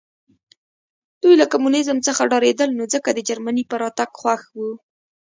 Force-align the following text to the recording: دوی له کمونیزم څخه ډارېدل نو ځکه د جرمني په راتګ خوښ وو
دوی 1.21 1.33
له 1.41 1.45
کمونیزم 1.53 1.97
څخه 2.07 2.29
ډارېدل 2.31 2.69
نو 2.77 2.83
ځکه 2.93 3.09
د 3.13 3.19
جرمني 3.27 3.63
په 3.69 3.75
راتګ 3.81 4.09
خوښ 4.19 4.41
وو 4.57 4.71